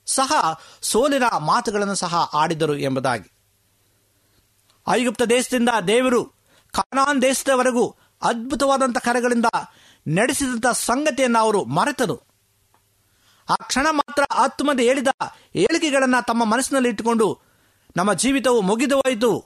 ಸಹ 0.06 0.60
ಸೋಲಿನ 0.82 1.22
ಮಾತುಗಳನ್ನು 1.38 1.94
ಸಹ 1.94 2.30
ಆಡಿದರು 2.34 2.76
ಎಂಬುದಾಗಿ. 2.76 3.32
ಐಗುಪ್ತ 4.88 5.22
ದೇಶದಿಂದ 5.22 5.68
ದೇವರು 5.86 6.24
ಕಾನಾನ್ 6.72 7.22
ದೇಶದವರೆಗೂ 7.22 7.96
ಅದ್ಭುತವಾದಂಥ 8.24 8.98
ಕರೆಗಳಿಂದ 8.98 9.44
ನಡೆಸಿದಂಥ 10.08 10.66
ಸಂಗತಿಯನ್ನು 10.66 11.38
ಅವರು 11.38 11.64
ಮರೆತರು. 11.64 12.20
ಆ 13.50 13.54
ಕ್ಷಣ 13.54 13.86
ಮಾತ್ರ 13.90 14.22
ಆತ್ಮದ 14.30 14.80
ಹೇಳಿದ 14.80 15.08
ಏಳಿಗೆಗಳನ್ನು 15.56 16.26
ತಮ್ಮ 16.26 16.44
ಮನಸ್ಸಿನಲ್ಲಿ 16.44 16.88
ಇಟ್ಟುಕೊಂಡು 16.88 17.38
ನಮ್ಮ 17.96 18.14
ಜೀವಿತವು 18.14 18.60
ಮುಗಿದು 18.60 18.96
ಹೋಯಿತು. 18.96 19.44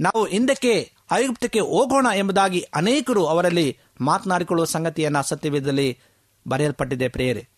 ನಾವು 0.00 0.24
ಹಿಂದಕ್ಕೆ, 0.24 0.92
ಐಗುಪ್ತಕ್ಕೆ 1.12 1.60
ಹೋಗೋಣ 1.60 2.06
ಎಂಬುದಾಗಿ 2.14 2.60
ಅನೇಕರು 2.60 3.26
ಅವರಲ್ಲಿ 3.26 3.78
ಮಾತನಾಡಿಕೊಳ್ಳುವ 4.00 4.64
ಸಂಗತಿಯನ್ನು 4.64 5.22
ಸತ್ಯವೇದದಲ್ಲಿ 5.22 5.98
ಬರೆಯಲ್ಪಟ್ಟಿದೆ 6.48 7.08
ಪ್ರೇಯರೆ. 7.08 7.48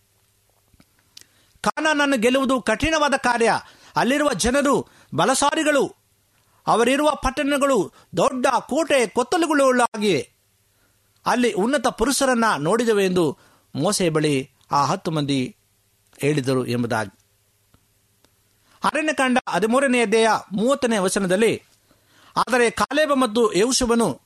ಕಾನನನ್ನು 1.61 2.17
ಗೆಲ್ಲುವುದು 2.17 2.61
ಕಠಿಣವಾದ 2.61 3.13
ಕಾರ್ಯ. 3.17 3.51
ಅಲ್ಲಿರುವ 3.95 4.33
ಜನರು 4.33 4.87
ಬಲಸಾರಿಗಳು 5.15 5.95
ಅವರಿರುವ 6.67 7.09
ಪಟ್ಟಣಗಳು 7.23 7.93
ದೊಡ್ಡ 8.17 8.45
ಕೋಟೆ 8.59 9.07
ಕೊತ್ತಲುಗಳಾಗಿವೆ 9.07 10.31
ಅಲ್ಲಿ 11.25 11.51
ಉನ್ನತ 11.51 11.87
ಪುರುಷರನ್ನ 11.87 12.45
ನೋಡಿದವೆ 12.57 13.05
ಎಂದು 13.05 13.37
ಮೋಸೆ 13.75 14.09
ಬಳಿ 14.09 14.51
ಆ 14.71 14.85
ಹತ್ತು 14.85 15.11
ಮಂದಿ 15.11 15.55
ಹೇಳಿದರು 16.17 16.65
ಎಂಬುದಾಗಿ. 16.65 17.13
ಅರಣ್ಯಕಾಂಡ 18.83 19.37
ಹದಿಮೂರನೆಯ 19.49 20.01
ಅಧ್ಯಾಯ 20.01 20.27
ಮೂವತ್ತನೇ 20.51 20.97
ವಚನದಲ್ಲಿ, 20.97 21.63
ಆದರೆ 22.35 22.69
ಕಾಲೇಬ 22.69 23.13
ಮತ್ತು 23.13 23.53
ಯೌಶವನು 23.53 24.21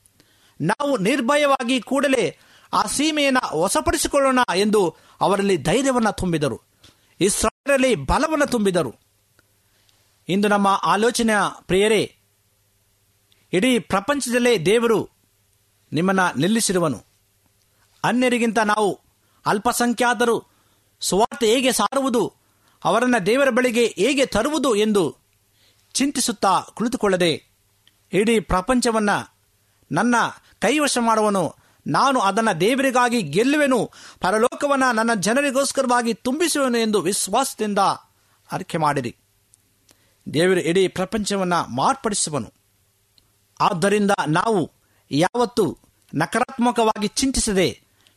ನಾವು 0.61 0.97
ನಿರ್ಭಯವಾಗಿ 0.97 1.81
ಕೂಡಲೇ 1.81 2.37
ಆ 2.73 2.83
ಸೀಮೆಯನ್ನು 2.83 3.61
ವಶಪಡಿಸಿಕೊಳ್ಳೋಣ 3.61 4.39
ಎಂದು 4.55 4.95
ಅವರಲ್ಲಿ 5.21 5.57
ಧೈರ್ಯವನ್ನು 5.57 6.15
ತುಂಬಿದರು. 6.15 6.61
ಇಸ್ರಾಯೇಲಲ್ಲಿ 7.19 7.95
ಬಲವನ್ನು 7.95 8.45
ತುಂಬಿದರು. 8.45 8.95
ಇಂದು 10.29 10.47
ನಮ್ಮ 10.47 10.67
ಆಲೋಚನೆಯ 10.67 11.35
ಪ್ರಿಯರೇ 11.61 12.15
ಇಡೀ 13.53 13.79
ಪ್ರಪಂಚದಲ್ಲೇ 13.79 14.57
ದೇವರು 14.57 15.09
ನಿಮ್ಮನ್ನು 15.93 16.39
ನಿಲ್ಲಿಸಿರುವನು. 16.39 17.03
ಅನ್ಯರಿಗಿಂತ 18.03 18.59
ನಾವು 18.59 18.99
ಅಲ್ಪಸಂಖ್ಯಾತರು, 19.45 20.47
ಸುವಾರ್ತೆ 20.99 21.47
ಹೇಗೆ 21.47 21.71
ಸಾರುವುದು, 21.71 22.33
ಅವರನ್ನು 22.83 23.25
ದೇವರ 23.25 23.49
ಬಳಿಗೆ 23.49 23.85
ಹೇಗೆ 23.97 24.25
ತರುವುದು 24.25 24.75
ಎಂದು 24.75 25.17
ಚಿಂತಿಸುತ್ತಾ 25.93 26.61
ಕುಳಿತುಕೊಳ್ಳದೆ, 26.73 27.43
ಇಡೀ 28.13 28.39
ಪ್ರಪಂಚವನ್ನು 28.39 29.35
ನನ್ನ 29.91 30.15
ಕೈವಶ 30.59 30.97
ಮಾಡುವನು, 31.01 31.55
ನಾನು 31.87 32.19
ಅದನ್ನು 32.19 32.61
ದೇವರಿಗಾಗಿ 32.61 33.21
ಗೆಲ್ಲುವೆನು, 33.21 33.91
ಪರಲೋಕವನ್ನು 34.19 34.91
ನನ್ನ 34.91 35.13
ಜನರಿಗೋಸ್ಕರವಾಗಿ 35.13 36.13
ತುಂಬಿಸುವೆನು 36.13 36.77
ಎಂದು 36.77 37.01
ವಿಶ್ವಾಸದಿಂದ 37.01 37.79
ಅರಿಕೆ 38.51 38.77
ಮಾಡಿರಿ. 38.77 39.15
ದೇವರು 40.33 40.59
ಇಡೀ 40.59 40.87
ಪ್ರಪಂಚವನ್ನು 40.87 41.75
ಮಾರ್ಪಡಿಸುವನು. 41.75 42.60
ಆದ್ದರಿಂದ 43.61 44.11
ನಾವು 44.27 44.71
ಯಾವತ್ತು 45.11 45.65
ನಕಾರಾತ್ಮಕವಾಗಿ 46.13 47.07
ಚಿಂತಿಸದೆ 47.07 47.67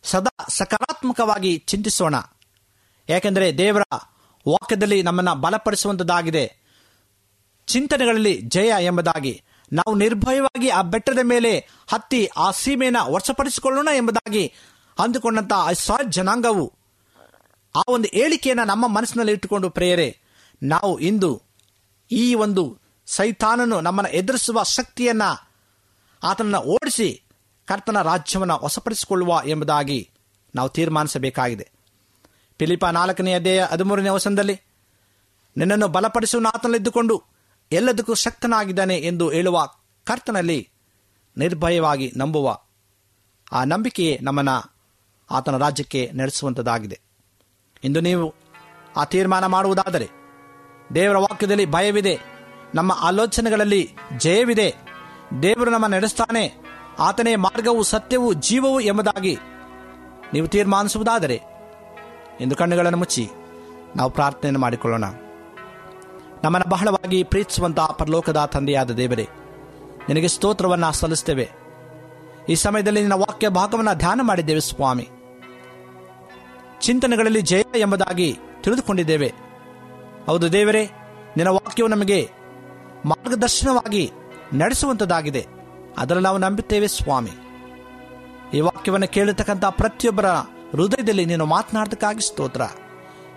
ಸದಾ 0.04 0.46
ಸಕಾರಾತ್ಮಕವಾಗಿ 0.48 1.52
ಚಿಂತಿಸೋಣ. 1.58 2.14
ಯಾಕೆಂದರೆ 3.08 3.58
ದೇವರ 3.58 3.82
ವಾಕ್ಯದಲ್ಲಿ 4.48 5.02
ನಮ್ಮನ್ನು 5.02 5.34
ಬಲಪಡಿಸುವಂಥದ್ದಾಗಿದೆ 5.34 6.44
ಚಿಂತನೆಗಳಲ್ಲಿ 7.66 8.34
ಜಯ 8.40 8.70
ಎಂಬುದಾಗಿ, 8.80 9.42
ನಾವು 9.72 9.94
ನಿರ್ಭಯವಾಗಿ 9.94 10.68
ಆ 10.68 10.82
ಬೆಟ್ಟದ 10.82 11.22
ಮೇಲೆ 11.22 11.52
ಹತ್ತಿ 11.86 12.20
ಆ 12.36 12.50
ಸೀಮೆಯನ್ನು 12.50 13.12
ವಶಪಡಿಸಿಕೊಳ್ಳೋಣ 13.12 13.88
ಎಂಬುದಾಗಿ 13.96 14.44
ಅಂದುಕೊಂಡಂತ 14.98 15.52
ಆ 15.52 15.70
ಜನಾಂಗವು 16.10 16.66
ಆ 17.74 17.82
ಒಂದು 17.88 18.08
ಹೇಳಿಕೆಯನ್ನು 18.08 18.64
ನಮ್ಮ 18.64 18.86
ಮನಸ್ಸಿನಲ್ಲಿ 18.86 19.32
ಇಟ್ಟುಕೊಂಡು, 19.32 19.70
ಪ್ರೇಯರೆ, 19.70 20.08
ನಾವು 20.62 20.98
ಇಂದು 20.98 21.30
ಈ 22.10 22.34
ಒಂದು 22.34 22.64
ಸೈತಾನನು 23.06 23.80
ನಮ್ಮನ್ನು 23.80 24.12
ಎದುರಿಸುವ 24.12 24.62
ಶಕ್ತಿಯನ್ನ 24.62 25.22
ಆತನನ್ನು 26.22 26.58
ಓಡಿಸಿ 26.58 27.22
ಕರ್ತನ 27.66 28.02
ರಾಜ್ಯವನ್ನು 28.02 28.60
ವಶಪಡಿಸಿಕೊಳ್ಳುವ 28.64 29.42
ಎಂಬುದಾಗಿ 29.46 30.10
ನಾವು 30.54 30.68
ತೀರ್ಮಾನಿಸಬೇಕಾಗಿದೆ. 30.68 31.70
ಫಿಲಿಪ 32.58 32.86
ನಾಲ್ಕನೆಯ 32.86 33.34
ಅಧ್ಯಾಯ 33.34 33.60
ಹದಿಮೂರನೇ 33.60 34.08
ವಸಂತದಲ್ಲಿ 34.08 34.60
ನಿನ್ನನ್ನು 35.56 35.88
ಬಲಪಡಿಸುವ 35.88 36.46
ಆತನಲ್ಲಿದ್ದುಕೊಂಡು 36.54 37.22
ಎಲ್ಲದಕ್ಕೂ 37.72 38.14
ಶಕ್ತನಾಗಿದ್ದಾನೆ 38.14 38.96
ಎಂದು 38.96 39.30
ಹೇಳುವ 39.30 39.68
ಕರ್ತನಲ್ಲಿ 40.04 40.68
ನಿರ್ಭಯವಾಗಿ 41.36 42.12
ನಂಬುವ 42.16 42.58
ಆ 43.52 43.64
ನಂಬಿಕೆಯೇ 43.64 44.18
ನಮ್ಮನ್ನು 44.22 44.74
ಆತನ 45.30 45.56
ರಾಜ್ಯಕ್ಕೆ 45.56 46.10
ನಡೆಸುವಂಥದ್ದಾಗಿದೆ 46.14 47.00
ಇಂದು 47.84 48.00
ನೀವು 48.00 48.34
ಆ 48.96 49.04
ತೀರ್ಮಾನ 49.04 49.46
ಮಾಡುವುದಾದರೆ 49.46 50.08
ದೇವರ 50.94 51.16
ವಾಕ್ಯದಲ್ಲಿ 51.16 51.66
ಭಯವಿದೆ. 51.66 52.33
ನಮ್ಮ 52.74 52.92
ಆಲೋಚನೆಗಳಲ್ಲಿ 53.00 53.94
ಜಯವಿದೆ. 54.16 54.74
ದೇವರು 55.42 55.70
ನಮ್ಮ 55.70 55.86
ನಡೆಸ್ತಾನೆ. 55.86 56.64
ಆತನೇ 56.98 57.36
ಮಾರ್ಗವು, 57.36 57.82
ಸತ್ಯವು, 57.82 58.32
ಜೀವವು 58.32 58.80
ಎಂಬುದಾಗಿ 58.80 59.38
ನೀವು 60.32 60.48
ತೀರ್ಮಾನಿಸುವುದಾದರೆ 60.48 61.42
ಎಂದು 62.40 62.56
ಕಣ್ಣುಗಳನ್ನು 62.56 62.98
ಮುಚ್ಚಿ 62.98 63.30
ನಾವು 63.96 64.10
ಪ್ರಾರ್ಥನೆಯನ್ನು 64.10 64.60
ಮಾಡಿಕೊಳ್ಳೋಣ. 64.60 65.04
ನಮ್ಮನ್ನು 66.44 66.70
ಬಹಳವಾಗಿ 66.70 67.22
ಪ್ರೀತಿಸುವಂತಹ 67.22 67.86
ಪರಲೋಕದ 67.86 68.50
ತಂದೆಯಾದ 68.52 68.90
ದೇವರೇ, 68.90 69.28
ನಿನಗೆ 70.08 70.28
ಸ್ತೋತ್ರವನ್ನು 70.28 70.92
ಸಲ್ಲಿಸ್ತೇವೆ. 70.92 71.50
ಈ 72.48 72.54
ಸಮಯದಲ್ಲಿ 72.54 73.00
ನಿನ್ನ 73.00 73.12
ವಾಕ್ಯ 73.12 73.48
ಭಾಗವನ್ನು 73.48 73.98
ಧ್ಯಾನ 73.98 74.20
ಮಾಡಿದ್ದೇವೆ 74.22 74.60
ಸ್ವಾಮಿ. 74.60 75.08
ಚಿಂತನೆಗಳಲ್ಲಿ 76.80 77.40
ಜಯ 77.40 77.62
ಎಂಬುದಾಗಿ 77.76 78.38
ತಿಳಿದುಕೊಂಡಿದ್ದೇವೆ. 78.60 79.32
ಹೌದು 80.26 80.52
ದೇವರೇ, 80.52 80.90
ನಿನ್ನ 81.36 81.48
ವಾಕ್ಯವು 81.48 81.88
ನಮಗೆ 81.88 82.30
ಮಾರ್ಗದರ್ಶನವಾಗಿ 83.04 84.12
ನಡೆಸುವಂಥದ್ದಾಗಿದೆ 84.52 85.46
ಅದರಲ್ಲಿ 85.98 86.24
ನಾವು 86.24 86.38
ನಂಬುತ್ತೇವೆ 86.38 86.86
ಸ್ವಾಮಿ. 86.86 87.30
ಈ 88.54 88.60
ವಾಕ್ಯವನ್ನು 88.60 89.08
ಕೇಳಿರ್ತಕ್ಕಂಥ 89.08 89.64
ಪ್ರತಿಯೊಬ್ಬರ 89.64 90.26
ಹೃದಯದಲ್ಲಿ 90.72 91.24
ನೀನು 91.24 91.46
ಮಾತನಾಡೋದಕ್ಕಾಗಿ 91.46 92.20
ಸ್ತೋತ್ರ. 92.20 92.62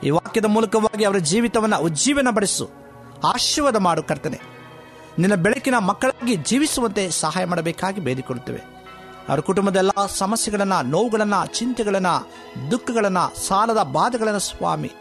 ಈ 0.03 0.09
ವಾಕ್ಯದ 0.09 0.45
ಮೂಲಕವಾಗಿ 0.45 1.03
ಅವರ 1.03 1.17
ಜೀವಿತವನ್ನು 1.17 1.79
ಉಜ್ಜೀವನ 1.79 2.27
ಬಡಿಸು 2.31 2.69
ಆಶೀರ್ವಾದ 3.23 3.75
ಮಾಡು 3.75 4.03
ಕರ್ತನೆ. 4.03 4.39
ನಿನ್ನ 5.19 5.35
ಬೆಳಕಿನ 5.35 5.77
ಮಕ್ಕಳಾಗಿ 5.77 6.35
ಜೀವಿಸುವಂತೆ 6.35 7.09
ಸಹಾಯ 7.09 7.45
ಮಾಡಬೇಕಾಗಿ 7.45 8.01
ಬೇಡಿಕೊಳ್ಳುತ್ತೇವೆ. 8.01 8.59
ಅವರ 9.29 9.39
ಕುಟುಂಬದ 9.39 9.75
ಎಲ್ಲ 9.75 9.89
ಸಮಸ್ಯೆಗಳನ್ನು, 10.07 10.81
ನೋವುಗಳನ್ನು, 10.81 11.45
ಚಿಂತೆಗಳನ್ನು, 11.45 12.31
ದುಃಖಗಳನ್ನು, 12.71 13.47
ಸಾಲದ 13.47 13.83
ಬಾಧೆಗಳನ್ನು 13.83 14.39
ಸ್ವಾಮಿ, 14.39 14.91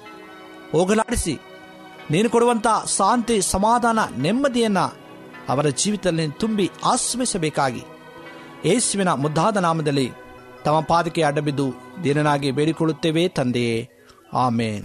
ಹೋಗಲಾಡಿಸಿ 0.72 1.40
ನೀನು 2.10 2.30
ಕೊಡುವಂಥ 2.30 2.66
ಶಾಂತಿ, 2.98 3.40
ಸಮಾಧಾನ, 3.40 3.98
ನೆಮ್ಮದಿಯನ್ನ 4.18 4.78
ಅವರ 5.48 5.68
ಜೀವಿತದಲ್ಲಿ 5.68 6.28
ತುಂಬಿ 6.28 6.70
ಆಶ್ರಮಿಸಬೇಕಾಗಿ 6.84 7.82
ಯೇಸುವಿನ 8.64 9.12
ಮುದ್ದಾದ 9.12 9.56
ನಾಮದಲ್ಲಿ 9.56 10.12
ತಮ್ಮ 10.64 10.80
ಪಾದಕ್ಕೆ 10.80 11.22
ಅಡ್ಡಬಿದ್ದು 11.22 11.74
ದಿನನಾಗಿ 12.04 12.50
ಬೇಡಿಕೊಳ್ಳುತ್ತೇವೆ 12.50 13.28
ತಂದೆಯೇ. 13.28 13.88
ಆಮೇನ್. 14.32 14.84